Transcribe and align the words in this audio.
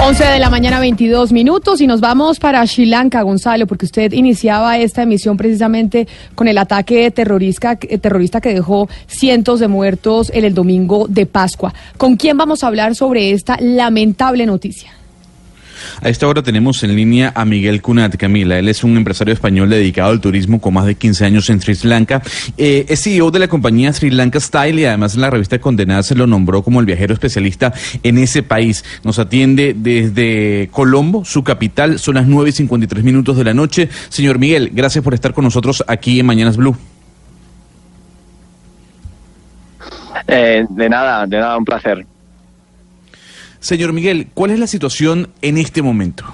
11 0.00 0.24
de 0.24 0.38
la 0.38 0.48
mañana, 0.48 0.78
22 0.78 1.32
minutos, 1.32 1.80
y 1.80 1.86
nos 1.86 2.00
vamos 2.00 2.38
para 2.38 2.64
Sri 2.66 2.86
Lanka, 2.86 3.22
Gonzalo, 3.22 3.66
porque 3.66 3.86
usted 3.86 4.12
iniciaba 4.12 4.78
esta 4.78 5.02
emisión 5.02 5.36
precisamente 5.36 6.06
con 6.34 6.46
el 6.46 6.56
ataque 6.56 7.10
terrorista, 7.10 7.76
eh, 7.80 7.98
terrorista 7.98 8.40
que 8.40 8.54
dejó 8.54 8.88
cientos 9.06 9.60
de 9.60 9.68
muertos 9.68 10.30
en 10.32 10.44
el 10.44 10.54
domingo 10.54 11.06
de 11.08 11.26
Pascua. 11.26 11.74
¿Con 11.96 12.16
quién 12.16 12.38
vamos 12.38 12.62
a 12.62 12.68
hablar 12.68 12.94
sobre 12.94 13.32
esta 13.32 13.56
lamentable 13.60 14.46
noticia? 14.46 14.97
A 16.02 16.08
esta 16.08 16.26
hora 16.28 16.42
tenemos 16.42 16.82
en 16.82 16.94
línea 16.94 17.32
a 17.34 17.44
Miguel 17.44 17.82
Cunat, 17.82 18.16
Camila. 18.16 18.58
Él 18.58 18.68
es 18.68 18.84
un 18.84 18.96
empresario 18.96 19.34
español 19.34 19.68
dedicado 19.70 20.10
al 20.10 20.20
turismo 20.20 20.60
con 20.60 20.74
más 20.74 20.86
de 20.86 20.94
15 20.94 21.24
años 21.24 21.50
en 21.50 21.60
Sri 21.60 21.76
Lanka. 21.84 22.22
Eh, 22.56 22.86
es 22.88 23.02
CEO 23.02 23.30
de 23.30 23.38
la 23.38 23.48
compañía 23.48 23.92
Sri 23.92 24.10
Lanka 24.10 24.40
Style 24.40 24.80
y 24.80 24.84
además 24.84 25.14
en 25.14 25.22
la 25.22 25.30
revista 25.30 25.58
Condenada 25.58 26.02
se 26.02 26.14
lo 26.14 26.26
nombró 26.26 26.62
como 26.62 26.80
el 26.80 26.86
viajero 26.86 27.14
especialista 27.14 27.72
en 28.02 28.18
ese 28.18 28.42
país. 28.42 28.84
Nos 29.04 29.18
atiende 29.18 29.74
desde 29.76 30.68
Colombo, 30.72 31.24
su 31.24 31.44
capital. 31.44 31.98
Son 31.98 32.14
las 32.14 32.26
9 32.26 32.50
y 32.50 32.52
53 32.52 33.04
minutos 33.04 33.36
de 33.36 33.44
la 33.44 33.54
noche. 33.54 33.88
Señor 34.08 34.38
Miguel, 34.38 34.70
gracias 34.72 35.02
por 35.04 35.14
estar 35.14 35.32
con 35.32 35.44
nosotros 35.44 35.84
aquí 35.86 36.20
en 36.20 36.26
Mañanas 36.26 36.56
Blue. 36.56 36.76
Eh, 40.26 40.66
de 40.68 40.88
nada, 40.88 41.26
de 41.26 41.38
nada, 41.38 41.56
un 41.56 41.64
placer. 41.64 42.04
Señor 43.60 43.92
Miguel, 43.92 44.28
¿cuál 44.34 44.50
es 44.52 44.58
la 44.58 44.66
situación 44.66 45.28
en 45.42 45.58
este 45.58 45.82
momento? 45.82 46.24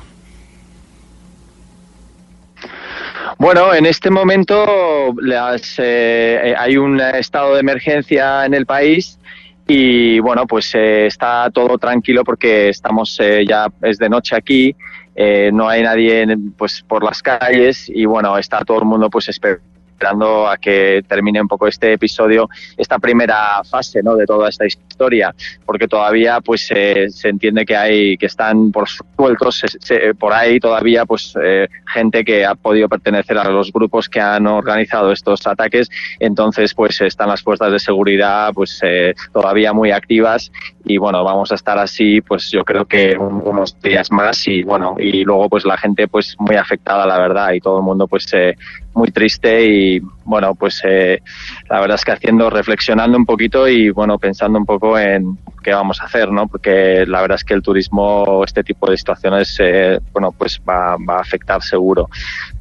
Bueno, 3.38 3.74
en 3.74 3.86
este 3.86 4.10
momento 4.10 5.14
las, 5.20 5.74
eh, 5.78 6.54
hay 6.56 6.76
un 6.76 7.00
estado 7.00 7.54
de 7.54 7.60
emergencia 7.60 8.46
en 8.46 8.54
el 8.54 8.64
país 8.64 9.18
y 9.66 10.18
bueno, 10.20 10.46
pues 10.46 10.74
eh, 10.74 11.06
está 11.06 11.50
todo 11.50 11.78
tranquilo 11.78 12.22
porque 12.24 12.68
estamos 12.68 13.18
eh, 13.20 13.44
ya 13.46 13.66
es 13.82 13.98
de 13.98 14.08
noche 14.08 14.36
aquí, 14.36 14.76
eh, 15.16 15.50
no 15.52 15.68
hay 15.68 15.82
nadie 15.82 16.26
pues 16.56 16.82
por 16.86 17.02
las 17.02 17.22
calles 17.22 17.88
y 17.88 18.04
bueno, 18.04 18.36
está 18.36 18.60
todo 18.64 18.78
el 18.78 18.84
mundo 18.84 19.08
pues 19.08 19.28
esperando 19.28 19.73
esperando 20.04 20.46
a 20.46 20.58
que 20.58 21.02
termine 21.08 21.40
un 21.40 21.48
poco 21.48 21.66
este 21.66 21.94
episodio, 21.94 22.50
esta 22.76 22.98
primera 22.98 23.64
fase 23.64 24.02
¿no? 24.02 24.16
de 24.16 24.26
toda 24.26 24.50
esta 24.50 24.66
historia, 24.66 25.34
porque 25.64 25.88
todavía 25.88 26.42
pues 26.42 26.70
eh, 26.74 27.06
se 27.08 27.30
entiende 27.30 27.64
que 27.64 27.74
hay 27.74 28.16
que 28.18 28.26
están 28.26 28.70
por 28.70 28.86
sueltos 28.86 29.58
se, 29.58 29.68
se, 29.80 30.14
por 30.14 30.34
ahí 30.34 30.60
todavía 30.60 31.06
pues 31.06 31.34
eh, 31.42 31.68
gente 31.90 32.22
que 32.22 32.44
ha 32.44 32.54
podido 32.54 32.86
pertenecer 32.86 33.38
a 33.38 33.48
los 33.48 33.72
grupos 33.72 34.10
que 34.10 34.20
han 34.20 34.46
organizado 34.46 35.10
estos 35.10 35.46
ataques, 35.46 35.88
entonces 36.20 36.74
pues 36.74 37.00
están 37.00 37.28
las 37.28 37.42
fuerzas 37.42 37.72
de 37.72 37.78
seguridad 37.78 38.52
pues 38.52 38.80
eh, 38.82 39.14
todavía 39.32 39.72
muy 39.72 39.90
activas 39.90 40.52
y 40.84 40.98
bueno 40.98 41.24
vamos 41.24 41.50
a 41.50 41.54
estar 41.54 41.78
así 41.78 42.20
pues 42.20 42.50
yo 42.50 42.62
creo 42.62 42.84
que 42.84 43.16
un, 43.16 43.40
unos 43.42 43.80
días 43.80 44.12
más 44.12 44.46
y 44.48 44.64
bueno 44.64 44.96
y 44.98 45.24
luego 45.24 45.48
pues 45.48 45.64
la 45.64 45.78
gente 45.78 46.08
pues 46.08 46.36
muy 46.38 46.56
afectada 46.56 47.06
la 47.06 47.18
verdad 47.18 47.52
y 47.52 47.60
todo 47.60 47.78
el 47.78 47.84
mundo 47.84 48.06
pues 48.06 48.26
eh, 48.34 48.54
muy 48.94 49.10
triste 49.10 49.66
y 49.66 50.00
bueno 50.24 50.54
pues 50.54 50.80
eh, 50.84 51.20
la 51.68 51.80
verdad 51.80 51.96
es 51.96 52.04
que 52.04 52.12
haciendo 52.12 52.48
reflexionando 52.48 53.18
un 53.18 53.26
poquito 53.26 53.68
y 53.68 53.90
bueno 53.90 54.18
pensando 54.18 54.58
un 54.58 54.64
poco 54.64 54.98
en 54.98 55.38
qué 55.62 55.72
vamos 55.72 56.00
a 56.00 56.04
hacer 56.04 56.30
no 56.30 56.46
porque 56.46 57.04
la 57.06 57.20
verdad 57.20 57.36
es 57.36 57.44
que 57.44 57.54
el 57.54 57.62
turismo 57.62 58.42
este 58.44 58.62
tipo 58.62 58.90
de 58.90 58.96
situaciones 58.96 59.56
eh, 59.60 59.98
bueno 60.12 60.32
pues 60.32 60.60
va, 60.68 60.96
va 60.96 61.18
a 61.18 61.20
afectar 61.20 61.62
seguro. 61.62 62.08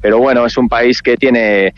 Pero 0.00 0.18
bueno 0.18 0.44
es 0.44 0.56
un 0.56 0.68
país 0.68 1.00
que 1.00 1.16
tiene 1.16 1.72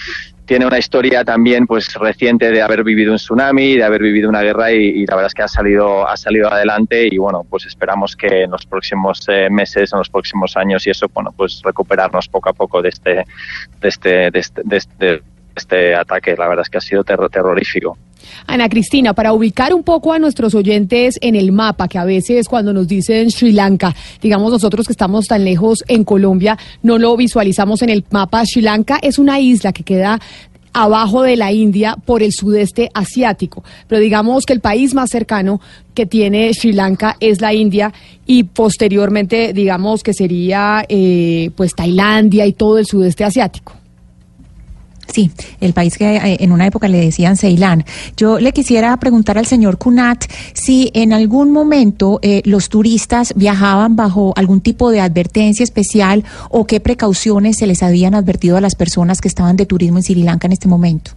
tiene 0.47 0.65
una 0.65 0.79
historia 0.79 1.25
también 1.25 1.67
pues 1.67 1.93
reciente 1.95 2.51
de 2.51 2.63
haber 2.63 2.85
vivido 2.85 3.13
un 3.13 3.19
tsunami, 3.19 3.77
de 3.77 3.85
haber 3.85 4.01
vivido 4.03 4.29
una 4.29 4.43
guerra 4.43 4.73
y, 4.73 4.77
y, 4.77 5.07
la 5.07 5.17
verdad 5.17 5.27
es 5.27 5.35
que 5.35 5.43
ha 5.43 5.49
salido 5.49 6.09
ha 6.09 6.17
salido 6.17 6.51
adelante 6.51 7.09
y 7.11 7.19
bueno 7.19 7.45
pues 7.49 7.67
esperamos 7.67 8.17
que 8.17 8.45
en 8.45 8.51
los 8.53 8.65
próximos 8.65 9.27
eh, 9.29 9.49
meses, 9.51 9.93
en 9.93 9.99
los 9.99 10.09
próximos 10.09 10.57
años 10.57 10.87
y 10.87 10.91
eso 10.91 11.09
bueno 11.13 11.33
pues 11.37 11.61
recuperarnos 11.65 12.29
poco 12.29 12.49
a 12.49 12.53
poco 12.53 12.81
de 12.81 12.89
este 12.91 13.25
de 13.81 13.89
este 13.89 14.31
de 14.31 14.39
este, 14.39 14.63
de 14.65 14.77
este, 14.77 15.23
este 15.57 15.95
ataque. 15.95 16.35
La 16.37 16.49
verdad 16.49 16.63
es 16.63 16.71
que 16.71 16.79
ha 16.79 16.83
sido 16.83 17.03
ter 17.03 17.19
terrorífico. 17.31 17.97
Ana 18.47 18.69
Cristina, 18.69 19.13
para 19.13 19.33
ubicar 19.33 19.73
un 19.75 19.83
poco 19.83 20.13
a 20.13 20.19
nuestros 20.19 20.55
oyentes 20.55 21.17
en 21.21 21.35
el 21.35 21.53
mapa, 21.53 21.89
que 21.89 21.99
a 21.99 22.05
veces 22.05 22.49
cuando 22.49 22.73
nos 22.73 22.87
dicen 22.87 23.31
Sri 23.31 23.53
Lanka, 23.53 23.95
digamos 24.21 24.53
nosotros 24.53 24.87
que 24.87 24.93
estamos 24.93 25.27
tan 25.27 25.45
lejos 25.45 25.85
en 25.89 26.05
Colombia, 26.05 26.59
no 26.83 26.99
lo 26.99 27.17
visualizamos 27.17 27.83
en 27.83 27.91
el 27.91 28.05
mapa. 28.11 28.45
Sri 28.45 28.63
Lanka 28.63 28.99
es 29.01 29.19
una 29.19 29.41
isla 29.41 29.73
que 29.73 29.83
queda 29.83 30.21
abajo 30.73 31.23
de 31.23 31.37
la 31.37 31.53
India 31.53 31.97
por 32.05 32.23
el 32.23 32.33
sudeste 32.33 32.91
asiático. 32.93 33.65
Pero 33.89 34.01
digamos 34.01 34.45
que 34.45 34.53
el 34.53 34.61
país 34.61 34.95
más 34.95 35.09
cercano 35.09 35.61
que 35.95 36.05
tiene 36.05 36.53
Sri 36.53 36.73
Lanka 36.73 37.17
es 37.19 37.41
la 37.41 37.55
India 37.55 37.95
y 38.27 38.45
posteriormente 38.45 39.55
digamos 39.55 40.03
que 40.03 40.13
sería 40.13 40.85
eh, 40.89 41.51
pues 41.57 41.75
Tailandia 41.75 42.45
y 42.45 42.53
todo 42.53 42.77
el 42.77 42.85
sudeste 42.85 43.25
asiático. 43.25 43.76
Sí, 45.07 45.31
el 45.61 45.73
país 45.73 45.97
que 45.97 46.17
eh, 46.17 46.37
en 46.41 46.53
una 46.53 46.67
época 46.67 46.89
le 46.89 46.99
decían 46.99 47.37
Ceilán. 47.37 47.85
Yo 48.17 48.39
le 48.39 48.53
quisiera 48.53 48.97
preguntar 48.97 49.39
al 49.39 49.47
señor 49.47 49.79
Kunat 49.79 50.25
si 50.53 50.91
en 50.95 51.13
algún 51.13 51.53
momento 51.53 52.19
eh, 52.23 52.43
los 52.45 52.69
turistas 52.69 53.33
viajaban 53.37 53.97
bajo 53.97 54.33
algún 54.37 54.61
tipo 54.61 54.91
de 54.91 55.01
advertencia 55.01 55.65
especial 55.65 56.25
o 56.51 56.67
qué 56.67 56.81
precauciones 56.81 57.59
se 57.59 57.67
les 57.67 57.83
habían 57.83 58.15
advertido 58.15 58.57
a 58.57 58.61
las 58.61 58.75
personas 58.75 59.21
que 59.21 59.29
estaban 59.29 59.57
de 59.57 59.67
turismo 59.67 59.99
en 59.99 60.03
Sri 60.03 60.23
Lanka 60.23 60.47
en 60.47 60.53
este 60.53 60.69
momento. 60.69 61.13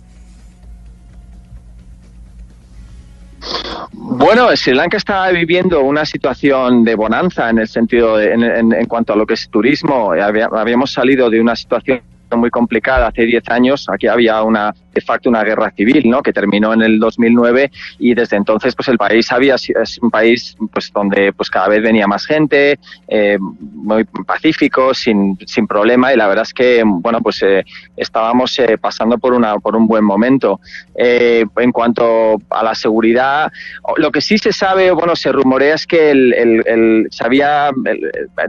Bueno, 3.92 4.56
Sri 4.56 4.74
Lanka 4.74 4.98
está 4.98 5.30
viviendo 5.32 5.82
una 5.82 6.06
situación 6.06 6.84
de 6.84 6.96
bonanza 6.96 7.50
en 7.50 7.60
el 7.60 7.68
sentido 7.68 8.18
de, 8.18 8.34
en, 8.34 8.44
en, 8.44 8.74
en, 8.74 8.86
cuanto 8.86 9.14
a 9.14 9.16
lo 9.16 9.26
que 9.26 9.34
es 9.34 9.50
turismo. 9.50 10.12
Habíamos 10.12 10.92
salido 10.92 11.30
de 11.30 11.40
una 11.40 11.56
situación 11.56 12.02
muy 12.38 12.50
complicada 12.50 13.08
hace 13.08 13.24
10 13.24 13.50
años. 13.50 13.88
Aquí 13.90 14.08
había 14.08 14.42
una, 14.44 14.74
de 14.94 15.02
facto, 15.02 15.30
una 15.30 15.44
guerra 15.44 15.72
civil, 15.72 16.10
¿no? 16.10 16.22
Que 16.22 16.34
terminó 16.34 16.74
en 16.74 16.82
el 16.82 17.00
2009 17.00 17.72
y 18.00 18.14
desde 18.14 18.38
entonces, 18.38 18.76
pues 18.76 18.88
el 18.90 18.98
país 18.98 19.32
había 19.32 19.56
es 19.56 20.00
un 20.02 20.12
país, 20.12 20.58
pues 20.72 20.92
donde, 20.94 21.34
pues 21.34 21.50
cada 21.50 21.68
vez 21.68 21.82
venía 21.82 22.08
más 22.08 22.26
gente, 22.26 22.80
eh, 23.08 23.38
muy 23.40 24.04
pacífico, 24.04 24.94
sin, 24.94 25.38
sin 25.46 25.68
problema 25.68 26.14
y 26.14 26.18
la 26.18 26.28
verdad 26.28 26.44
es 26.44 26.54
que, 26.54 26.84
bueno, 26.86 27.22
pues 27.22 27.42
eh, 27.44 27.64
estábamos 27.96 28.58
eh, 28.60 28.78
pasando 28.78 29.18
por 29.18 29.34
una, 29.34 29.58
por 29.60 29.76
un 29.76 29.88
buen 29.88 30.04
momento. 30.04 30.60
Eh, 30.96 31.46
en 31.58 31.72
cuanto 31.72 32.38
a 32.50 32.64
la 32.64 32.76
seguridad, 32.76 33.52
lo 33.98 34.12
que 34.12 34.22
sí 34.22 34.38
se 34.38 34.52
sabe, 34.52 34.92
bueno, 34.92 35.16
se 35.16 35.32
rumorea 35.32 35.76
es 35.76 35.88
que 35.88 36.12
el, 36.12 36.34
el, 36.34 36.64
el 36.66 37.08
se 37.10 37.24
había 37.24 37.72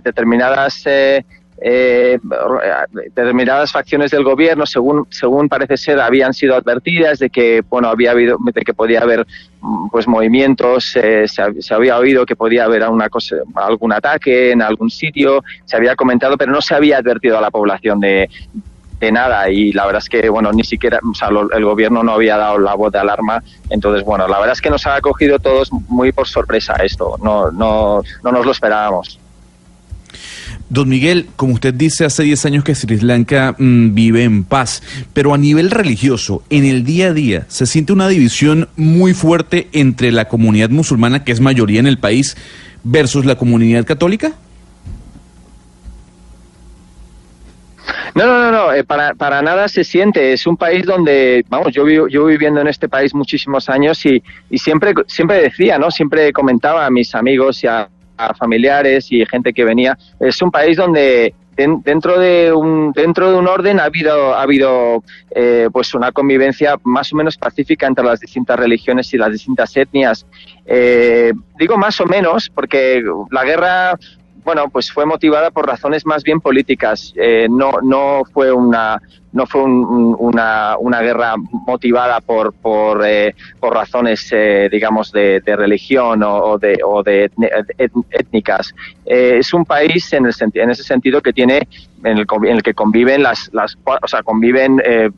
determinadas 0.03 0.85
eh, 1.62 2.19
determinadas 3.15 3.71
facciones 3.71 4.10
del 4.10 4.25
gobierno, 4.25 4.65
según, 4.65 5.06
según 5.10 5.48
parece 5.48 5.76
ser, 5.76 6.00
habían 6.00 6.32
sido 6.32 6.56
advertidas 6.56 7.19
de 7.19 7.28
que, 7.28 7.62
bueno, 7.69 7.88
había 7.88 8.12
habido, 8.12 8.38
de 8.43 8.62
que 8.62 8.72
podía 8.72 9.00
haber 9.00 9.26
pues 9.91 10.08
movimientos, 10.08 10.96
eh, 10.96 11.29
se, 11.29 11.61
se, 11.61 11.75
había 11.75 11.99
oído 11.99 12.25
que 12.25 12.35
podía 12.35 12.64
haber 12.64 12.88
una 12.88 13.11
cosa, 13.11 13.37
algún 13.55 13.93
ataque 13.93 14.52
en 14.52 14.62
algún 14.62 14.90
sitio, 14.90 15.44
se 15.67 15.76
había 15.76 15.96
comentado, 15.96 16.38
pero 16.38 16.50
no 16.50 16.62
se 16.62 16.75
había 16.75 16.96
advertido 16.96 17.37
a 17.37 17.43
la 17.43 17.50
población 17.50 18.00
de, 18.00 18.31
de 19.00 19.12
nada. 19.12 19.50
Y 19.50 19.73
la 19.73 19.87
verdad 19.87 20.02
es 20.02 20.08
que 20.08 20.29
bueno 20.31 20.52
ni 20.52 20.64
siquiera 20.64 21.00
lo, 21.31 21.50
el 21.52 21.64
gobierno 21.64 22.02
no 22.02 22.12
había 22.12 22.37
dado 22.37 22.58
la 22.58 22.75
voz 22.75 22.93
de 22.93 23.00
alarma. 23.00 23.43
Entonces 23.69 24.05
bueno 24.05 24.29
la 24.29 24.38
verdad 24.38 24.52
es 24.52 24.61
que 24.62 24.70
nos 24.70 24.87
ha 24.87 24.96
acogido 24.96 25.38
todos 25.38 25.73
muy 25.88 26.12
por 26.12 26.29
sorpresa 26.29 26.75
esto. 26.76 27.17
No 27.23 27.50
no 27.50 28.02
no 28.23 28.32
nos 28.32 28.46
lo 28.46 28.52
esperábamos 28.52 29.19
Don 30.70 30.88
Miguel, 30.88 31.26
como 31.34 31.55
usted 31.55 31.75
dice, 31.75 32.05
hace 32.05 32.22
10 32.22 32.46
años 32.46 32.64
que 32.64 32.76
Sri 32.76 33.00
Lanka 33.00 33.56
mmm, 33.58 33.93
vive 33.93 34.22
en 34.22 34.44
paz, 34.44 34.84
pero 35.12 35.34
a 35.34 35.38
nivel 35.38 35.69
religioso, 35.69 36.44
en 36.49 36.64
el 36.64 36.84
día 36.84 37.08
a 37.08 37.12
día, 37.12 37.44
se 37.49 37.67
siente 37.67 37.93
una 37.93 38.06
división 38.06 38.69
muy 38.76 39.12
fuerte 39.12 39.69
entre 39.72 40.12
la 40.12 40.26
comunidad 40.26 40.70
musulmana, 40.70 41.25
que 41.25 41.32
es 41.32 41.40
mayoría 41.40 41.81
en 41.81 41.88
el 41.88 41.99
país, 41.99 42.37
versus 42.84 43.25
la 43.25 43.34
comunidad 43.34 43.84
católica. 43.84 44.32
No, 48.14 48.26
no, 48.26 48.38
no, 48.38 48.52
no 48.52 48.73
eh, 48.73 48.84
para, 48.84 49.14
para 49.14 49.43
nada 49.43 49.66
se 49.66 49.82
siente. 49.82 50.32
Es 50.32 50.46
un 50.46 50.56
país 50.56 50.87
donde, 50.87 51.44
vamos, 51.49 51.73
yo 51.73 51.82
vivo, 51.84 52.06
yo 52.06 52.26
viviendo 52.26 52.61
en 52.61 52.69
este 52.69 52.88
país 52.88 53.12
muchísimos 53.12 53.69
años 53.69 54.06
y, 54.06 54.23
y 54.49 54.58
siempre, 54.58 54.94
siempre 55.08 55.43
decía, 55.43 55.78
¿no? 55.78 55.90
Siempre 55.90 56.32
comentaba 56.32 56.87
a 56.87 56.90
mis 56.90 57.12
amigos 57.16 57.64
y 57.64 57.66
a, 57.66 57.88
familiares 58.38 59.11
y 59.11 59.25
gente 59.26 59.52
que 59.52 59.64
venía. 59.64 59.96
Es 60.19 60.40
un 60.43 60.50
país 60.50 60.76
donde 60.76 61.34
den- 61.56 61.82
dentro 61.84 62.19
de 62.19 62.52
un 62.52 62.93
dentro 62.93 63.31
de 63.31 63.37
un 63.38 63.46
orden 63.46 63.81
ha 63.81 63.84
habido 63.84 64.34
ha 64.34 64.43
habido 64.43 65.02
eh, 65.34 65.69
pues 65.72 65.94
una 65.94 66.11
convivencia 66.12 66.76
más 66.84 67.12
o 67.12 67.17
menos 67.17 67.37
pacífica 67.37 67.87
entre 67.87 68.05
las 68.05 68.20
distintas 68.20 68.58
religiones 68.58 69.12
y 69.14 69.19
las 69.19 69.32
distintas 69.32 69.76
etnias 69.76 70.26
Eh, 70.67 71.32
digo 71.58 71.76
más 71.76 72.00
o 72.00 72.06
menos 72.06 72.49
porque 72.55 73.02
la 73.31 73.44
guerra 73.44 73.99
bueno 74.44 74.69
pues 74.70 74.90
fue 74.93 75.05
motivada 75.05 75.50
por 75.50 75.66
razones 75.66 76.06
más 76.06 76.23
bien 76.23 76.40
políticas 76.40 77.12
Eh, 77.16 77.46
no 77.50 77.73
no 77.82 78.23
fue 78.32 78.52
una 78.52 79.00
no 79.32 79.47
fue 79.47 79.62
un- 79.62 79.85
un- 79.85 80.17
una, 80.19 80.77
una 80.79 81.00
guerra 81.00 81.35
motivada 81.67 82.21
por 82.21 82.53
por, 82.53 83.03
eh, 83.06 83.35
por 83.61 83.75
razones 83.75 84.29
eh, 84.32 84.69
digamos 84.71 85.12
de, 85.12 85.41
de 85.41 85.56
religión 85.56 86.23
o, 86.23 86.37
o 86.37 86.59
de, 86.59 86.79
o 86.85 87.03
de 87.03 87.31
étnicas. 88.11 88.75
Eh, 89.06 89.37
es 89.38 89.53
un 89.55 89.65
país 89.65 90.12
en, 90.12 90.27
el 90.27 90.32
en 90.55 90.71
ese 90.71 90.82
sentido 90.82 91.21
que 91.21 91.32
tiene 91.32 91.67
en 92.05 92.19
el, 92.19 92.27
en 92.44 92.56
el 92.56 92.62
que 92.62 92.73
conviven 92.75 93.23
las, 93.23 93.50
las 93.53 93.77
o 93.85 94.09
sea 94.09 94.23
conviven 94.23 94.81
eh, 94.85 95.11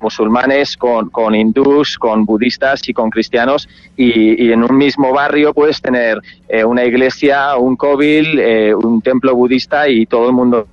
musulmanes 0.00 0.76
con, 0.76 1.10
con 1.10 1.34
hindús 1.34 1.98
con 1.98 2.24
budistas 2.24 2.88
y 2.88 2.92
con 2.92 3.10
cristianos 3.10 3.68
y, 3.96 4.42
y 4.46 4.52
en 4.52 4.62
un 4.64 4.76
mismo 4.76 5.12
barrio 5.12 5.52
puedes 5.52 5.80
tener 5.80 6.18
eh, 6.48 6.64
una 6.64 6.84
iglesia 6.84 7.56
un 7.56 7.76
kobil 7.76 8.40
un 8.82 9.02
templo 9.02 9.34
budista 9.34 9.88
y 9.88 10.06
todo 10.06 10.28
el 10.28 10.32
mundo 10.34 10.66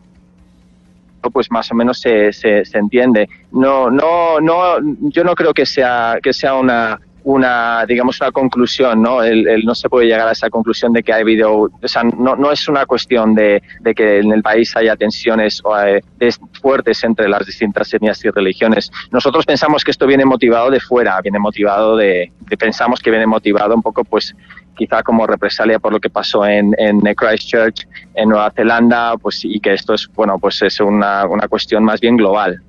pues 1.22 1.52
más 1.52 1.72
o 1.72 1.76
menos 1.76 2.00
se, 2.00 2.32
se, 2.34 2.66
se 2.66 2.78
entiende. 2.78 3.28
No, 3.52 3.90
no, 3.90 4.40
no, 4.40 4.78
yo 5.10 5.24
no 5.24 5.36
creo 5.36 5.54
que 5.54 5.66
sea, 5.66 6.18
que 6.22 6.34
sea 6.34 6.56
una, 6.56 7.00
una, 7.24 7.86
digamos, 7.86 8.20
una 8.22 8.32
conclusión, 8.32 9.02
¿no? 9.02 9.22
El, 9.24 9.64
no 9.66 9.76
se 9.76 9.90
puede 9.90 10.08
llegar 10.08 10.28
a 10.28 10.32
esa 10.32 10.50
conclusión 10.50 10.94
de 10.94 11.04
que 11.04 11.14
ha 11.14 11.18
habido, 11.18 11.54
o 11.82 11.88
sea, 11.88 12.04
no, 12.04 12.36
no 12.36 12.52
es 12.52 12.68
una 12.68 12.86
cuestión 12.86 13.36
de, 13.36 13.62
de 13.82 13.94
que 13.94 14.20
en 14.20 14.32
el 14.32 14.42
país 14.42 14.76
haya 14.76 14.96
tensiones 14.96 15.62
o, 15.64 15.78
eh, 15.80 16.02
des- 16.18 16.40
fuertes 16.62 17.04
entre 17.04 17.28
las 17.30 17.46
distintas 17.46 17.94
etnias 17.94 18.24
y 18.26 18.30
religiones. 18.30 18.92
Nosotros 19.12 19.46
pensamos 19.46 19.84
que 19.84 19.92
esto 19.92 20.08
viene 20.08 20.26
motivado 20.26 20.70
de 20.72 20.80
fuera, 20.80 21.20
viene 21.22 21.40
motivado 21.40 21.96
de, 21.98 22.32
de- 22.40 22.58
pensamos 22.58 23.00
que 23.00 23.10
viene 23.12 23.28
motivado 23.28 23.76
un 23.76 23.82
poco, 23.82 24.04
pues, 24.04 24.36
quizá 24.78 25.04
como 25.04 25.28
represalia 25.28 25.78
por 25.80 25.92
lo 25.92 26.00
que 26.00 26.10
pasó 26.10 26.46
en, 26.46 26.74
en 26.78 27.02
Christchurch, 27.14 27.86
en 28.16 28.30
Nueva 28.30 28.50
Zelanda, 28.52 29.18
pues, 29.18 29.44
y 29.44 29.60
que 29.60 29.74
esto 29.74 29.94
es, 29.94 30.08
bueno, 30.16 30.40
pues 30.40 30.62
es 30.62 30.80
una, 30.80 31.26
una 31.26 31.48
cuestión 31.50 31.84
más 31.84 32.00
bien 32.00 32.16
global. 32.16 32.62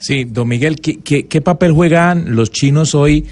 Sí, 0.00 0.24
don 0.24 0.48
Miguel, 0.48 0.76
¿qué, 0.80 0.96
qué, 1.00 1.26
qué 1.26 1.40
papel 1.42 1.72
juegan 1.72 2.34
los 2.34 2.50
chinos 2.50 2.94
hoy 2.94 3.26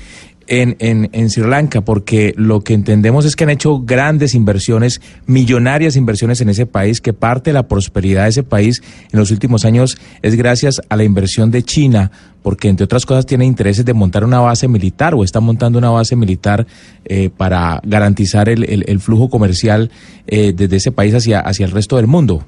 en, 0.48 0.76
en, 0.80 1.08
en 1.14 1.30
Sri 1.30 1.48
Lanka? 1.48 1.80
Porque 1.80 2.34
lo 2.36 2.60
que 2.60 2.74
entendemos 2.74 3.24
es 3.24 3.36
que 3.36 3.44
han 3.44 3.50
hecho 3.50 3.80
grandes 3.80 4.34
inversiones, 4.34 5.00
millonarias 5.26 5.96
inversiones 5.96 6.42
en 6.42 6.50
ese 6.50 6.66
país, 6.66 7.00
que 7.00 7.14
parte 7.14 7.48
de 7.50 7.54
la 7.54 7.68
prosperidad 7.68 8.24
de 8.24 8.28
ese 8.28 8.42
país 8.42 8.82
en 9.10 9.18
los 9.18 9.30
últimos 9.30 9.64
años 9.64 9.96
es 10.20 10.34
gracias 10.34 10.82
a 10.90 10.96
la 10.96 11.04
inversión 11.04 11.50
de 11.50 11.62
China, 11.62 12.10
porque 12.42 12.68
entre 12.68 12.84
otras 12.84 13.06
cosas 13.06 13.24
tiene 13.24 13.46
intereses 13.46 13.86
de 13.86 13.94
montar 13.94 14.22
una 14.22 14.40
base 14.40 14.68
militar 14.68 15.14
o 15.14 15.24
está 15.24 15.40
montando 15.40 15.78
una 15.78 15.88
base 15.88 16.16
militar 16.16 16.66
eh, 17.06 17.30
para 17.34 17.80
garantizar 17.82 18.50
el, 18.50 18.64
el- 18.86 19.00
flujo 19.00 19.30
comercial 19.30 19.90
eh, 20.26 20.52
desde 20.54 20.76
ese 20.76 20.92
país 20.92 21.14
hacia, 21.14 21.40
hacia 21.40 21.64
el 21.64 21.72
resto 21.72 21.96
del 21.96 22.08
mundo. 22.08 22.44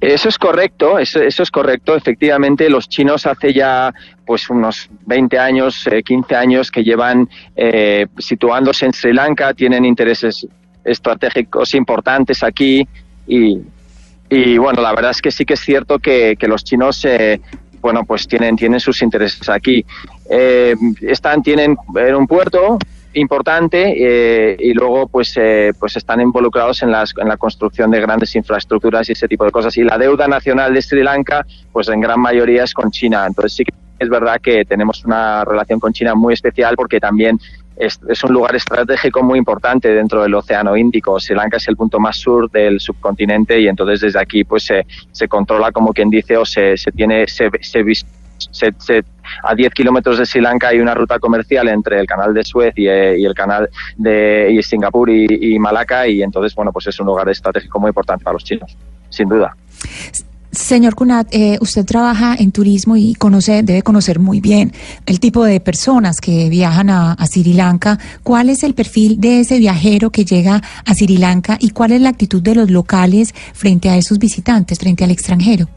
Eso 0.00 0.28
es 0.28 0.38
correcto, 0.38 0.98
eso, 0.98 1.20
eso 1.20 1.42
es 1.42 1.50
correcto. 1.50 1.96
Efectivamente, 1.96 2.68
los 2.68 2.88
chinos 2.88 3.26
hace 3.26 3.52
ya 3.52 3.92
pues 4.26 4.50
unos 4.50 4.88
20 5.06 5.38
años, 5.38 5.86
eh, 5.86 6.02
15 6.02 6.36
años 6.36 6.70
que 6.70 6.84
llevan 6.84 7.28
eh, 7.54 8.06
situándose 8.18 8.86
en 8.86 8.92
Sri 8.92 9.14
Lanka, 9.14 9.54
tienen 9.54 9.84
intereses 9.84 10.46
estratégicos 10.84 11.74
importantes 11.74 12.42
aquí 12.42 12.86
y, 13.26 13.58
y 14.28 14.58
bueno, 14.58 14.82
la 14.82 14.92
verdad 14.94 15.12
es 15.12 15.22
que 15.22 15.30
sí 15.30 15.44
que 15.44 15.54
es 15.54 15.60
cierto 15.60 15.98
que, 15.98 16.36
que 16.38 16.46
los 16.46 16.62
chinos 16.62 17.04
eh, 17.04 17.40
bueno, 17.80 18.04
pues 18.04 18.26
tienen, 18.26 18.56
tienen 18.56 18.80
sus 18.80 19.00
intereses 19.00 19.48
aquí. 19.48 19.84
Eh, 20.28 20.74
están, 21.02 21.40
tienen 21.40 21.76
en 21.94 22.14
un 22.16 22.26
puerto 22.26 22.78
importante 23.16 23.94
eh, 23.96 24.56
y 24.58 24.72
luego 24.74 25.08
pues 25.08 25.34
eh, 25.36 25.72
pues 25.78 25.96
están 25.96 26.20
involucrados 26.20 26.82
en, 26.82 26.90
las, 26.90 27.12
en 27.16 27.28
la 27.28 27.36
construcción 27.36 27.90
de 27.90 28.00
grandes 28.00 28.34
infraestructuras 28.36 29.08
y 29.08 29.12
ese 29.12 29.26
tipo 29.28 29.44
de 29.44 29.50
cosas 29.50 29.76
y 29.76 29.82
la 29.84 29.98
deuda 29.98 30.28
nacional 30.28 30.72
de 30.74 30.82
Sri 30.82 31.02
Lanka 31.02 31.44
pues 31.72 31.88
en 31.88 32.00
gran 32.00 32.20
mayoría 32.20 32.64
es 32.64 32.74
con 32.74 32.90
China 32.90 33.24
entonces 33.26 33.54
sí 33.54 33.64
que 33.64 33.72
es 33.98 34.08
verdad 34.10 34.38
que 34.42 34.64
tenemos 34.66 35.04
una 35.06 35.44
relación 35.44 35.80
con 35.80 35.92
China 35.92 36.14
muy 36.14 36.34
especial 36.34 36.76
porque 36.76 37.00
también 37.00 37.38
es, 37.76 37.98
es 38.08 38.22
un 38.24 38.32
lugar 38.34 38.54
estratégico 38.54 39.22
muy 39.22 39.38
importante 39.38 39.88
dentro 39.92 40.22
del 40.22 40.34
Océano 40.34 40.76
Índico. 40.76 41.18
Sri 41.20 41.34
Lanka 41.34 41.56
es 41.58 41.68
el 41.68 41.76
punto 41.76 41.98
más 41.98 42.16
sur 42.18 42.50
del 42.50 42.78
subcontinente 42.80 43.58
y 43.60 43.68
entonces 43.68 44.00
desde 44.00 44.18
aquí 44.20 44.44
pues 44.44 44.64
se, 44.64 44.86
se 45.12 45.28
controla 45.28 45.72
como 45.72 45.92
quien 45.94 46.10
dice 46.10 46.36
o 46.36 46.44
se, 46.44 46.76
se 46.76 46.90
tiene 46.92 47.26
se, 47.26 47.48
se, 47.60 47.82
se- 48.78 49.02
a 49.42 49.54
10 49.54 49.72
kilómetros 49.72 50.18
de 50.18 50.26
Sri 50.26 50.40
Lanka 50.40 50.68
hay 50.68 50.80
una 50.80 50.94
ruta 50.94 51.18
comercial 51.18 51.68
entre 51.68 52.00
el 52.00 52.06
canal 52.06 52.34
de 52.34 52.44
Suez 52.44 52.72
y, 52.76 52.86
eh, 52.86 53.14
el 53.24 53.34
canal 53.34 53.68
de 53.96 54.60
Singapur 54.62 55.10
y, 55.10 55.58
Malaca 55.58 56.06
y 56.06 56.22
entonces 56.22 56.54
bueno 56.54 56.72
pues 56.72 56.86
es 56.86 57.00
un 57.00 57.06
lugar 57.06 57.28
estratégico 57.28 57.80
muy 57.80 57.88
importante 57.88 58.24
para 58.24 58.34
los 58.34 58.44
chinos 58.44 58.76
sin 59.08 59.28
duda. 59.28 59.56
Señor 60.52 60.94
Kunat, 60.94 61.28
eh, 61.32 61.58
usted 61.60 61.84
trabaja 61.84 62.34
en 62.38 62.50
turismo 62.50 62.96
y 62.96 63.14
conoce, 63.14 63.62
debe 63.62 63.82
conocer 63.82 64.18
muy 64.18 64.40
bien 64.40 64.72
el 65.04 65.20
tipo 65.20 65.44
de 65.44 65.60
personas 65.60 66.20
que 66.20 66.48
viajan 66.48 66.88
a 66.88 67.16
Sri 67.26 67.52
Lanka. 67.52 67.98
¿Cuál 68.22 68.48
es 68.48 68.62
el 68.62 68.74
perfil 68.74 69.20
de 69.20 69.40
ese 69.40 69.58
viajero 69.58 70.10
que 70.10 70.24
llega 70.24 70.62
a 70.86 70.94
Sri 70.94 71.18
Lanka 71.18 71.58
y 71.60 71.70
cuál 71.70 71.92
es 71.92 72.00
la 72.00 72.08
actitud 72.08 72.42
de 72.42 72.54
los 72.54 72.70
locales 72.70 73.34
frente 73.52 73.90
a 73.90 73.98
esos 73.98 74.18
visitantes, 74.18 74.78
frente 74.78 75.04
al 75.04 75.10
extranjero? 75.10 75.68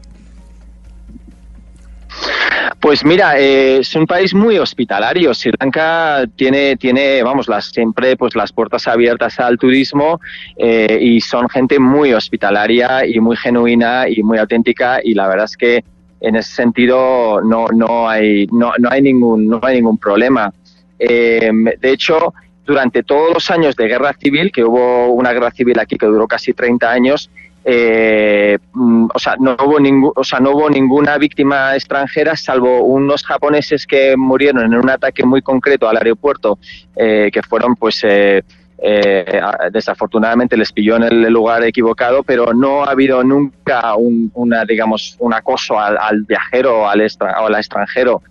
Pues 2.80 3.04
mira, 3.04 3.38
eh, 3.38 3.80
es 3.80 3.94
un 3.94 4.06
país 4.06 4.32
muy 4.32 4.56
hospitalario. 4.56 5.34
Sri 5.34 5.52
Lanka 5.60 6.24
tiene, 6.34 6.76
tiene, 6.76 7.22
vamos, 7.22 7.46
las 7.46 7.66
siempre 7.66 8.16
pues 8.16 8.34
las 8.34 8.52
puertas 8.52 8.88
abiertas 8.88 9.38
al 9.38 9.58
turismo 9.58 10.18
eh, 10.56 10.98
y 10.98 11.20
son 11.20 11.50
gente 11.50 11.78
muy 11.78 12.14
hospitalaria 12.14 13.04
y 13.04 13.20
muy 13.20 13.36
genuina 13.36 14.08
y 14.08 14.22
muy 14.22 14.38
auténtica 14.38 15.00
y 15.04 15.12
la 15.12 15.28
verdad 15.28 15.44
es 15.44 15.58
que 15.58 15.84
en 16.22 16.36
ese 16.36 16.54
sentido 16.54 17.42
no, 17.42 17.66
no 17.68 18.08
hay 18.08 18.46
no, 18.46 18.72
no 18.78 18.90
hay 18.90 19.02
ningún 19.02 19.46
no 19.46 19.60
hay 19.62 19.76
ningún 19.76 19.98
problema. 19.98 20.50
Eh, 20.98 21.50
de 21.78 21.90
hecho, 21.90 22.32
durante 22.64 23.02
todos 23.02 23.34
los 23.34 23.50
años 23.50 23.76
de 23.76 23.88
guerra 23.88 24.14
civil, 24.14 24.50
que 24.50 24.64
hubo 24.64 25.08
una 25.12 25.32
guerra 25.32 25.50
civil 25.50 25.78
aquí 25.78 25.98
que 25.98 26.06
duró 26.06 26.26
casi 26.26 26.54
30 26.54 26.90
años, 26.90 27.30
eh, 27.64 28.58
mm, 28.72 29.08
o 29.14 29.18
sea, 29.18 29.36
no 29.38 29.56
hubo 29.64 29.78
ningún, 29.78 30.12
o 30.14 30.24
sea, 30.24 30.40
no 30.40 30.52
hubo 30.52 30.68
ninguna 30.70 31.18
víctima 31.18 31.74
extranjera, 31.74 32.36
salvo 32.36 32.82
unos 32.84 33.24
japoneses 33.24 33.86
que 33.86 34.16
murieron 34.16 34.64
en 34.64 34.74
un 34.78 34.90
ataque 34.90 35.24
muy 35.24 35.42
concreto 35.42 35.88
al 35.88 35.96
aeropuerto, 35.98 36.58
eh, 36.96 37.30
que 37.32 37.42
fueron, 37.42 37.76
pues, 37.76 38.00
eh, 38.04 38.42
eh, 38.82 39.40
desafortunadamente 39.72 40.56
les 40.56 40.72
pilló 40.72 40.96
en 40.96 41.02
el 41.02 41.30
lugar 41.32 41.62
equivocado, 41.64 42.22
pero 42.22 42.54
no 42.54 42.82
ha 42.84 42.92
habido 42.92 43.22
nunca 43.22 43.94
un, 43.94 44.30
una, 44.34 44.64
digamos, 44.64 45.16
un 45.18 45.34
acoso 45.34 45.78
al, 45.78 45.98
al 45.98 46.22
viajero 46.22 46.88
al, 46.88 47.02
extra- 47.02 47.42
o 47.42 47.46
al 47.46 47.56
extranjero. 47.56 48.22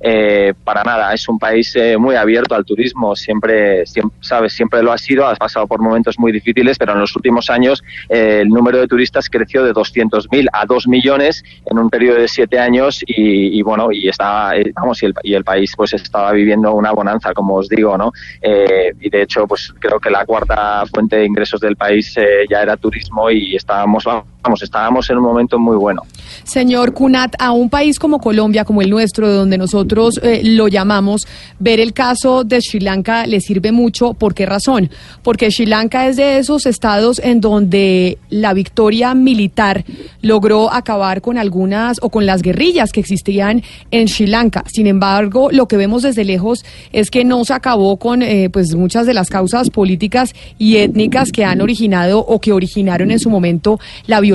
Eh, 0.00 0.54
para 0.64 0.82
nada, 0.82 1.12
es 1.12 1.28
un 1.28 1.38
país 1.38 1.74
eh, 1.76 1.96
muy 1.98 2.16
abierto 2.16 2.54
al 2.54 2.64
turismo, 2.64 3.14
siempre, 3.14 3.84
siempre, 3.86 4.16
sabes, 4.20 4.54
siempre 4.54 4.82
lo 4.82 4.92
ha 4.92 4.98
sido, 4.98 5.26
has 5.26 5.38
pasado 5.38 5.66
por 5.66 5.80
momentos 5.80 6.18
muy 6.18 6.32
difíciles, 6.32 6.78
pero 6.78 6.92
en 6.92 7.00
los 7.00 7.14
últimos 7.14 7.50
años 7.50 7.82
eh, 8.08 8.38
el 8.42 8.48
número 8.48 8.78
de 8.78 8.86
turistas 8.86 9.28
creció 9.28 9.62
de 9.62 9.72
200.000 9.72 10.48
a 10.52 10.64
2 10.64 10.88
millones 10.88 11.44
en 11.66 11.78
un 11.78 11.90
periodo 11.90 12.20
de 12.20 12.28
7 12.28 12.58
años 12.58 13.02
y, 13.06 13.58
y 13.58 13.62
bueno, 13.62 13.92
y 13.92 14.08
está, 14.08 14.56
eh, 14.56 14.72
vamos, 14.74 15.02
y 15.02 15.06
el, 15.06 15.14
y 15.22 15.34
el 15.34 15.44
país 15.44 15.72
pues 15.76 15.92
estaba 15.92 16.32
viviendo 16.32 16.72
una 16.72 16.92
bonanza, 16.92 17.34
como 17.34 17.56
os 17.56 17.68
digo, 17.68 17.98
¿no? 17.98 18.12
Eh, 18.40 18.92
y 19.00 19.10
de 19.10 19.22
hecho, 19.22 19.46
pues 19.46 19.72
creo 19.78 20.00
que 20.00 20.10
la 20.10 20.24
cuarta 20.24 20.84
fuente 20.86 21.16
de 21.16 21.26
ingresos 21.26 21.60
del 21.60 21.76
país 21.76 22.14
ya 22.48 22.62
era 22.62 22.76
turismo 22.76 23.30
y 23.30 23.56
estábamos, 23.56 24.04
vamos, 24.04 24.24
vamos, 24.42 24.62
estábamos 24.62 25.08
en 25.10 25.18
un 25.18 25.24
momento 25.24 25.58
muy 25.58 25.76
bueno. 25.76 26.02
Señor 26.44 26.94
Kunat, 26.94 27.34
a 27.38 27.52
un 27.52 27.68
país 27.68 27.98
como 27.98 28.18
Colombia, 28.20 28.64
como 28.64 28.82
el 28.82 28.90
nuestro, 28.90 29.28
de 29.28 29.34
donde 29.34 29.58
nosotros 29.58 30.18
eh, 30.22 30.40
lo 30.44 30.68
llamamos, 30.68 31.26
ver 31.58 31.80
el 31.80 31.92
caso 31.92 32.44
de 32.44 32.60
Sri 32.60 32.80
Lanka 32.80 33.26
le 33.26 33.40
sirve 33.40 33.72
mucho. 33.72 34.14
¿Por 34.14 34.34
qué 34.34 34.46
razón? 34.46 34.90
Porque 35.22 35.50
Sri 35.50 35.66
Lanka 35.66 36.08
es 36.08 36.16
de 36.16 36.38
esos 36.38 36.66
estados 36.66 37.20
en 37.22 37.40
donde 37.40 38.18
la 38.30 38.54
victoria 38.54 39.14
militar 39.14 39.84
logró 40.22 40.72
acabar 40.72 41.20
con 41.20 41.38
algunas 41.38 41.98
o 42.02 42.10
con 42.10 42.26
las 42.26 42.42
guerrillas 42.42 42.92
que 42.92 43.00
existían 43.00 43.62
en 43.90 44.08
Sri 44.08 44.26
Lanka. 44.26 44.64
Sin 44.72 44.86
embargo, 44.86 45.50
lo 45.52 45.68
que 45.68 45.76
vemos 45.76 46.02
desde 46.02 46.24
lejos 46.24 46.64
es 46.92 47.10
que 47.10 47.24
no 47.24 47.44
se 47.44 47.52
acabó 47.52 47.96
con 47.96 48.22
eh, 48.22 48.48
pues 48.50 48.74
muchas 48.74 49.06
de 49.06 49.14
las 49.14 49.28
causas 49.28 49.70
políticas 49.70 50.34
y 50.58 50.76
étnicas 50.76 51.32
que 51.32 51.44
han 51.44 51.60
originado 51.60 52.20
o 52.20 52.40
que 52.40 52.52
originaron 52.52 53.10
en 53.10 53.18
su 53.18 53.30
momento 53.30 53.78
la 54.06 54.20
violencia 54.20 54.29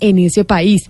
en 0.00 0.18
ese 0.18 0.44
país. 0.44 0.88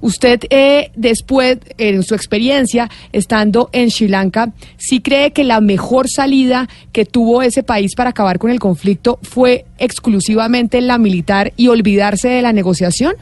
Usted, 0.00 0.40
eh, 0.50 0.90
después, 0.94 1.58
en 1.78 2.02
su 2.02 2.14
experiencia, 2.14 2.90
estando 3.12 3.70
en 3.72 3.90
Sri 3.90 4.08
Lanka, 4.08 4.52
¿sí 4.76 5.00
cree 5.00 5.30
que 5.32 5.44
la 5.44 5.62
mejor 5.62 6.10
salida 6.10 6.68
que 6.92 7.06
tuvo 7.06 7.40
ese 7.40 7.62
país 7.62 7.94
para 7.94 8.10
acabar 8.10 8.38
con 8.38 8.50
el 8.50 8.60
conflicto 8.60 9.18
fue 9.22 9.64
exclusivamente 9.78 10.82
la 10.82 10.98
militar 10.98 11.54
y 11.56 11.68
olvidarse 11.68 12.28
de 12.28 12.42
la 12.42 12.52
negociación? 12.52 13.14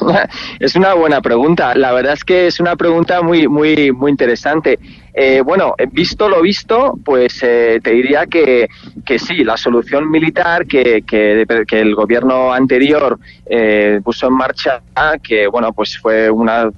Es 0.60 0.76
una 0.76 0.94
buena 0.94 1.20
pregunta. 1.20 1.74
La 1.74 1.92
verdad 1.92 2.14
es 2.14 2.24
que 2.24 2.46
es 2.46 2.60
una 2.60 2.76
pregunta 2.76 3.22
muy, 3.22 3.48
muy, 3.48 3.92
muy 3.92 4.10
interesante. 4.10 4.78
Eh, 5.12 5.42
bueno, 5.44 5.74
visto 5.92 6.28
lo 6.28 6.40
visto, 6.40 6.98
pues 7.04 7.42
eh, 7.42 7.80
te 7.82 7.90
diría 7.90 8.26
que, 8.26 8.68
que 9.04 9.18
sí, 9.18 9.44
la 9.44 9.56
solución 9.56 10.10
militar 10.10 10.66
que, 10.66 11.02
que, 11.02 11.44
que 11.66 11.80
el 11.80 11.94
gobierno 11.94 12.52
anterior 12.52 13.18
eh, 13.46 14.00
puso 14.04 14.28
en 14.28 14.34
marcha, 14.34 14.82
que 15.22 15.46
bueno, 15.48 15.72
pues 15.72 15.98
fue 15.98 16.30
una 16.30 16.70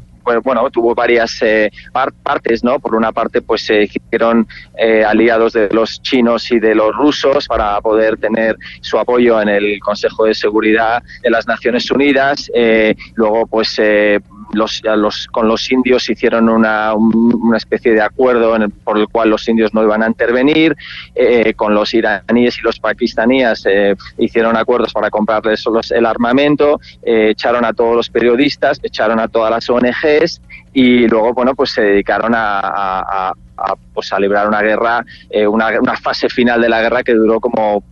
bueno, 0.42 0.70
tuvo 0.70 0.94
varias 0.94 1.40
eh, 1.42 1.70
partes, 2.22 2.64
¿no? 2.64 2.78
Por 2.78 2.94
una 2.94 3.12
parte, 3.12 3.42
pues 3.42 3.64
se 3.64 3.84
hicieron 3.84 4.46
eh, 4.76 5.04
aliados 5.04 5.52
de 5.52 5.68
los 5.70 6.00
chinos 6.02 6.50
y 6.50 6.58
de 6.58 6.74
los 6.74 6.94
rusos 6.94 7.46
para 7.46 7.80
poder 7.80 8.16
tener 8.16 8.56
su 8.80 8.98
apoyo 8.98 9.40
en 9.40 9.48
el 9.48 9.80
Consejo 9.80 10.24
de 10.24 10.34
Seguridad 10.34 11.02
de 11.22 11.30
las 11.30 11.46
Naciones 11.46 11.90
Unidas. 11.90 12.50
Eh, 12.54 12.94
luego, 13.14 13.46
pues 13.46 13.80
los, 14.52 15.26
con 15.28 15.48
los 15.48 15.70
indios 15.72 16.08
hicieron 16.08 16.48
una, 16.48 16.94
una 16.94 17.56
especie 17.56 17.92
de 17.92 18.02
acuerdo 18.02 18.54
en 18.56 18.62
el, 18.62 18.70
por 18.70 18.98
el 18.98 19.08
cual 19.08 19.30
los 19.30 19.48
indios 19.48 19.72
no 19.74 19.82
iban 19.82 20.02
a 20.02 20.06
intervenir, 20.06 20.76
eh, 21.14 21.54
con 21.54 21.74
los 21.74 21.92
iraníes 21.94 22.58
y 22.58 22.62
los 22.62 22.78
pakistaníes 22.78 23.64
eh, 23.66 23.96
hicieron 24.18 24.56
acuerdos 24.56 24.92
para 24.92 25.10
comprarles 25.10 25.64
el 25.90 26.06
armamento, 26.06 26.80
eh, 27.02 27.30
echaron 27.30 27.64
a 27.64 27.72
todos 27.72 27.96
los 27.96 28.08
periodistas, 28.08 28.78
echaron 28.82 29.18
a 29.20 29.28
todas 29.28 29.50
las 29.50 29.68
ONGs 29.68 30.40
y 30.72 31.06
luego, 31.06 31.34
bueno, 31.34 31.54
pues 31.54 31.70
se 31.70 31.82
dedicaron 31.82 32.34
a, 32.34 32.60
a, 32.60 33.34
a, 33.56 33.74
pues 33.92 34.12
a 34.12 34.18
librar 34.18 34.48
una 34.48 34.62
guerra, 34.62 35.04
eh, 35.30 35.46
una, 35.46 35.68
una, 35.80 35.96
fase 35.96 36.28
final 36.28 36.60
de 36.60 36.68
la 36.68 36.80
guerra 36.80 37.02
que 37.02 37.14
duró 37.14 37.40
como 37.40 37.84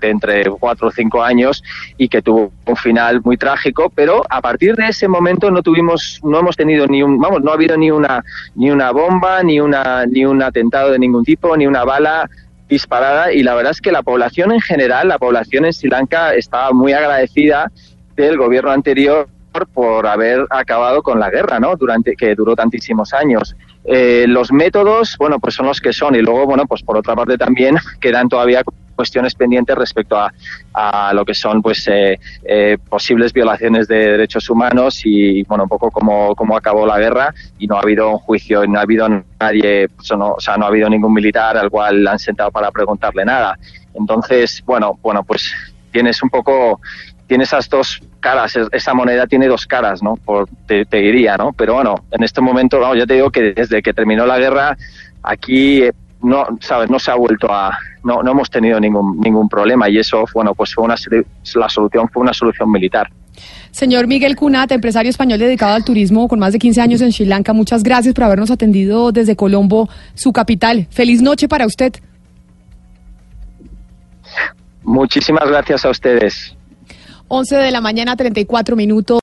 de 0.00 0.10
entre 0.10 0.44
cuatro 0.50 0.88
o 0.88 0.90
cinco 0.90 1.22
años 1.22 1.62
y 1.96 2.08
que 2.08 2.22
tuvo 2.22 2.52
un 2.66 2.76
final 2.76 3.20
muy 3.22 3.36
trágico, 3.36 3.90
pero 3.94 4.22
a 4.30 4.40
partir 4.40 4.76
de 4.76 4.88
ese 4.88 5.08
momento 5.08 5.50
no 5.50 5.62
tuvimos, 5.62 6.20
no 6.22 6.38
hemos 6.38 6.56
tenido 6.56 6.86
ni 6.86 7.02
un, 7.02 7.18
vamos, 7.18 7.42
no 7.42 7.50
ha 7.50 7.54
habido 7.54 7.76
ni 7.76 7.90
una, 7.90 8.24
ni 8.54 8.70
una 8.70 8.92
bomba, 8.92 9.42
ni 9.42 9.60
una, 9.60 10.06
ni 10.06 10.24
un 10.24 10.42
atentado 10.42 10.92
de 10.92 10.98
ningún 10.98 11.24
tipo, 11.24 11.56
ni 11.56 11.66
una 11.66 11.84
bala 11.84 12.28
disparada 12.68 13.32
y 13.32 13.42
la 13.42 13.54
verdad 13.54 13.72
es 13.72 13.80
que 13.80 13.90
la 13.90 14.02
población 14.02 14.52
en 14.52 14.60
general, 14.60 15.08
la 15.08 15.18
población 15.18 15.64
en 15.64 15.72
Sri 15.72 15.88
Lanka 15.88 16.34
estaba 16.34 16.72
muy 16.72 16.92
agradecida 16.92 17.72
del 18.14 18.36
gobierno 18.36 18.70
anterior 18.70 19.28
por 19.72 20.06
haber 20.06 20.46
acabado 20.50 21.02
con 21.02 21.18
la 21.18 21.30
guerra, 21.30 21.58
¿no? 21.58 21.76
Durante 21.76 22.14
que 22.16 22.34
duró 22.34 22.54
tantísimos 22.54 23.12
años. 23.12 23.56
Eh, 23.84 24.26
los 24.28 24.52
métodos, 24.52 25.16
bueno, 25.18 25.38
pues 25.38 25.54
son 25.54 25.66
los 25.66 25.80
que 25.80 25.92
son 25.92 26.14
y 26.14 26.20
luego, 26.20 26.46
bueno, 26.46 26.64
pues 26.66 26.82
por 26.82 26.96
otra 26.96 27.16
parte 27.16 27.38
también 27.38 27.76
quedan 28.00 28.28
todavía 28.28 28.62
cuestiones 28.98 29.36
pendientes 29.36 29.76
respecto 29.76 30.18
a, 30.18 31.12
lo 31.14 31.24
que 31.24 31.32
son 31.32 31.62
pues 31.62 31.86
eh, 31.86 32.18
eh, 32.44 32.78
posibles 32.88 33.32
violaciones 33.32 33.86
de 33.86 33.96
derechos 33.96 34.50
humanos 34.50 35.02
y 35.04 35.44
bueno 35.44 35.64
un 35.64 35.68
poco 35.68 35.92
cómo, 35.92 36.34
cómo 36.34 36.56
acabó 36.56 36.84
la 36.84 36.98
guerra 36.98 37.32
y 37.58 37.68
no 37.68 37.76
ha 37.76 37.80
habido 37.80 38.10
un 38.10 38.18
juicio 38.18 38.66
no 38.66 38.78
ha 38.78 38.82
habido 38.82 39.08
nadie 39.40 39.88
pues, 39.88 40.10
no, 40.18 40.32
o 40.32 40.40
sea 40.40 40.56
no 40.56 40.64
ha 40.64 40.68
habido 40.68 40.88
ningún 40.88 41.14
militar 41.14 41.56
al 41.56 41.70
cual 41.70 42.06
han 42.08 42.18
sentado 42.18 42.50
para 42.50 42.72
preguntarle 42.72 43.24
nada 43.24 43.56
entonces 43.94 44.62
bueno 44.66 44.98
bueno 45.00 45.22
pues 45.22 45.52
tienes 45.92 46.20
un 46.22 46.30
poco 46.30 46.80
tiene 47.28 47.44
esas 47.44 47.68
dos 47.68 48.00
caras, 48.20 48.58
esa 48.72 48.94
moneda 48.94 49.26
tiene 49.26 49.46
dos 49.46 49.66
caras, 49.66 50.02
¿no? 50.02 50.16
Por, 50.16 50.48
te, 50.66 50.84
te, 50.84 50.98
diría, 50.98 51.36
¿no? 51.36 51.52
Pero 51.52 51.74
bueno, 51.74 51.94
en 52.10 52.22
este 52.22 52.40
momento, 52.40 52.78
vamos, 52.78 52.98
ya 52.98 53.06
te 53.06 53.14
digo 53.14 53.30
que 53.30 53.52
desde 53.54 53.82
que 53.82 53.92
terminó 53.92 54.26
la 54.26 54.38
guerra, 54.38 54.76
aquí 55.22 55.82
no, 56.22 56.46
sabes, 56.60 56.90
no 56.90 56.98
se 56.98 57.10
ha 57.10 57.14
vuelto 57.14 57.52
a, 57.52 57.78
no, 58.02 58.22
no 58.22 58.32
hemos 58.32 58.50
tenido 58.50 58.80
ningún 58.80 59.20
ningún 59.20 59.48
problema 59.48 59.88
y 59.88 59.98
eso, 59.98 60.24
bueno, 60.34 60.54
pues 60.54 60.74
fue 60.74 60.84
una 60.84 60.96
la 61.54 61.68
solución 61.68 62.08
fue 62.08 62.22
una 62.22 62.32
solución 62.32 62.70
militar. 62.70 63.08
Señor 63.70 64.08
Miguel 64.08 64.34
Cunat, 64.34 64.72
empresario 64.72 65.10
español 65.10 65.38
dedicado 65.38 65.74
al 65.74 65.84
turismo 65.84 66.26
con 66.26 66.38
más 66.40 66.52
de 66.52 66.58
15 66.58 66.80
años 66.80 67.00
en 67.00 67.12
Sri 67.12 67.26
Lanka, 67.26 67.52
muchas 67.52 67.82
gracias 67.82 68.14
por 68.14 68.24
habernos 68.24 68.50
atendido 68.50 69.12
desde 69.12 69.36
Colombo, 69.36 69.88
su 70.14 70.32
capital. 70.32 70.88
Feliz 70.90 71.22
noche 71.22 71.46
para 71.46 71.66
usted. 71.66 71.92
Muchísimas 74.82 75.48
gracias 75.48 75.84
a 75.84 75.90
ustedes. 75.90 76.56
11 77.28 77.56
de 77.56 77.70
la 77.70 77.80
mañana, 77.80 78.16
34 78.16 78.74
minutos. 78.74 79.16